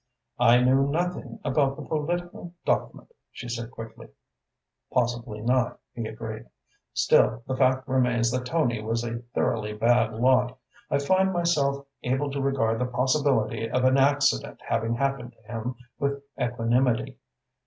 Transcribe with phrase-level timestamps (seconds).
[0.39, 4.07] "I knew nothing about the political document," she said quickly.
[4.91, 6.47] "Possibly not," he agreed.
[6.91, 10.57] "Still, the fact remains that Tony was a thoroughly bad lot.
[10.89, 15.75] I find myself able to regard the possibility of an accident having happened to him
[15.99, 17.19] with equanimity.